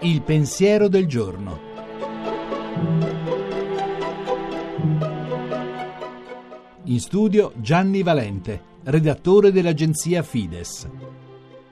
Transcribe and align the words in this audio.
Il 0.00 0.22
pensiero 0.22 0.88
del 0.88 1.06
giorno. 1.06 1.58
In 6.84 7.00
studio 7.00 7.52
Gianni 7.56 8.02
Valente, 8.02 8.62
redattore 8.84 9.50
dell'agenzia 9.50 10.22
Fides. 10.22 10.88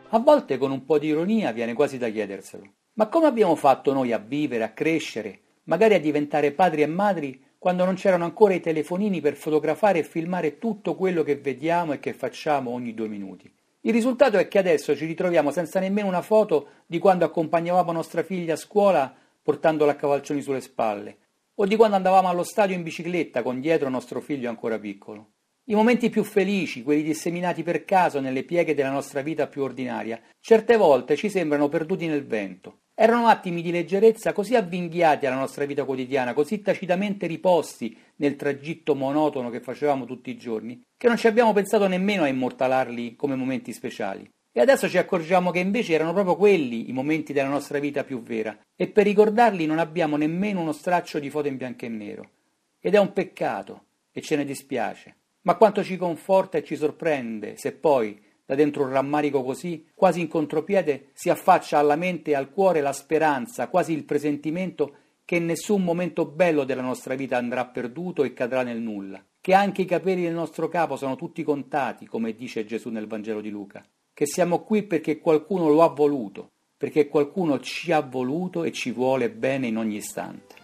A 0.08 0.18
volte 0.18 0.58
con 0.58 0.70
un 0.70 0.84
po' 0.84 0.98
di 0.98 1.06
ironia 1.06 1.52
viene 1.52 1.72
quasi 1.72 1.98
da 1.98 2.08
chiederselo. 2.08 2.64
Ma 2.94 3.08
come 3.08 3.26
abbiamo 3.26 3.54
fatto 3.54 3.92
noi 3.92 4.12
a 4.12 4.18
vivere, 4.18 4.64
a 4.64 4.72
crescere, 4.72 5.40
magari 5.64 5.94
a 5.94 6.00
diventare 6.00 6.52
padri 6.52 6.82
e 6.82 6.86
madri 6.86 7.43
quando 7.64 7.86
non 7.86 7.94
c'erano 7.94 8.24
ancora 8.24 8.52
i 8.52 8.60
telefonini 8.60 9.22
per 9.22 9.36
fotografare 9.36 10.00
e 10.00 10.02
filmare 10.02 10.58
tutto 10.58 10.94
quello 10.94 11.22
che 11.22 11.36
vediamo 11.36 11.94
e 11.94 11.98
che 11.98 12.12
facciamo 12.12 12.70
ogni 12.70 12.92
due 12.92 13.08
minuti? 13.08 13.50
Il 13.80 13.92
risultato 13.94 14.36
è 14.36 14.48
che 14.48 14.58
adesso 14.58 14.94
ci 14.94 15.06
ritroviamo 15.06 15.50
senza 15.50 15.80
nemmeno 15.80 16.06
una 16.06 16.20
foto 16.20 16.82
di 16.84 16.98
quando 16.98 17.24
accompagnavamo 17.24 17.90
nostra 17.90 18.22
figlia 18.22 18.52
a 18.52 18.58
scuola 18.58 19.16
portandola 19.42 19.92
a 19.92 19.94
cavalcioni 19.94 20.42
sulle 20.42 20.60
spalle, 20.60 21.16
o 21.54 21.64
di 21.64 21.74
quando 21.74 21.96
andavamo 21.96 22.28
allo 22.28 22.42
stadio 22.42 22.76
in 22.76 22.82
bicicletta 22.82 23.42
con 23.42 23.60
dietro 23.60 23.88
nostro 23.88 24.20
figlio 24.20 24.50
ancora 24.50 24.78
piccolo. 24.78 25.30
I 25.64 25.74
momenti 25.74 26.10
più 26.10 26.22
felici, 26.22 26.82
quelli 26.82 27.02
disseminati 27.02 27.62
per 27.62 27.86
caso 27.86 28.20
nelle 28.20 28.42
pieghe 28.42 28.74
della 28.74 28.90
nostra 28.90 29.22
vita 29.22 29.46
più 29.46 29.62
ordinaria, 29.62 30.20
certe 30.38 30.76
volte 30.76 31.16
ci 31.16 31.30
sembrano 31.30 31.70
perduti 31.70 32.06
nel 32.06 32.26
vento. 32.26 32.80
Erano 32.96 33.26
attimi 33.26 33.60
di 33.60 33.72
leggerezza 33.72 34.32
così 34.32 34.54
avvinghiati 34.54 35.26
alla 35.26 35.34
nostra 35.34 35.64
vita 35.64 35.84
quotidiana, 35.84 36.32
così 36.32 36.62
tacitamente 36.62 37.26
riposti 37.26 37.96
nel 38.16 38.36
tragitto 38.36 38.94
monotono 38.94 39.50
che 39.50 39.58
facevamo 39.58 40.04
tutti 40.04 40.30
i 40.30 40.36
giorni, 40.36 40.80
che 40.96 41.08
non 41.08 41.16
ci 41.16 41.26
abbiamo 41.26 41.52
pensato 41.52 41.88
nemmeno 41.88 42.22
a 42.22 42.28
immortalarli 42.28 43.16
come 43.16 43.34
momenti 43.34 43.72
speciali. 43.72 44.30
E 44.52 44.60
adesso 44.60 44.88
ci 44.88 44.96
accorgiamo 44.96 45.50
che 45.50 45.58
invece 45.58 45.94
erano 45.94 46.12
proprio 46.12 46.36
quelli 46.36 46.88
i 46.88 46.92
momenti 46.92 47.32
della 47.32 47.48
nostra 47.48 47.80
vita 47.80 48.04
più 48.04 48.22
vera, 48.22 48.56
e 48.76 48.86
per 48.86 49.04
ricordarli 49.04 49.66
non 49.66 49.80
abbiamo 49.80 50.16
nemmeno 50.16 50.60
uno 50.60 50.72
straccio 50.72 51.18
di 51.18 51.30
foto 51.30 51.48
in 51.48 51.56
bianco 51.56 51.86
e 51.86 51.88
nero. 51.88 52.30
Ed 52.78 52.94
è 52.94 52.98
un 52.98 53.12
peccato, 53.12 53.86
e 54.12 54.20
ce 54.20 54.36
ne 54.36 54.44
dispiace. 54.44 55.16
Ma 55.42 55.56
quanto 55.56 55.82
ci 55.82 55.96
conforta 55.96 56.58
e 56.58 56.62
ci 56.62 56.76
sorprende 56.76 57.56
se 57.56 57.72
poi, 57.72 58.22
da 58.46 58.54
dentro 58.54 58.82
un 58.84 58.90
rammarico 58.90 59.42
così, 59.42 59.86
quasi 59.94 60.20
in 60.20 60.28
contropiede, 60.28 61.10
si 61.12 61.30
affaccia 61.30 61.78
alla 61.78 61.96
mente 61.96 62.32
e 62.32 62.34
al 62.34 62.50
cuore 62.50 62.80
la 62.80 62.92
speranza, 62.92 63.68
quasi 63.68 63.92
il 63.92 64.04
presentimento 64.04 64.96
che 65.24 65.38
nessun 65.38 65.82
momento 65.82 66.26
bello 66.26 66.64
della 66.64 66.82
nostra 66.82 67.14
vita 67.14 67.38
andrà 67.38 67.66
perduto 67.66 68.24
e 68.24 68.34
cadrà 68.34 68.62
nel 68.62 68.80
nulla, 68.80 69.24
che 69.40 69.54
anche 69.54 69.82
i 69.82 69.86
capelli 69.86 70.22
del 70.22 70.34
nostro 70.34 70.68
capo 70.68 70.96
sono 70.96 71.16
tutti 71.16 71.42
contati, 71.42 72.06
come 72.06 72.34
dice 72.34 72.66
Gesù 72.66 72.90
nel 72.90 73.06
Vangelo 73.06 73.40
di 73.40 73.50
Luca, 73.50 73.82
che 74.12 74.26
siamo 74.26 74.62
qui 74.62 74.82
perché 74.82 75.18
qualcuno 75.18 75.68
lo 75.68 75.82
ha 75.82 75.88
voluto, 75.88 76.50
perché 76.76 77.08
qualcuno 77.08 77.58
ci 77.60 77.92
ha 77.92 78.00
voluto 78.00 78.64
e 78.64 78.72
ci 78.72 78.90
vuole 78.90 79.30
bene 79.30 79.68
in 79.68 79.78
ogni 79.78 79.96
istante. 79.96 80.63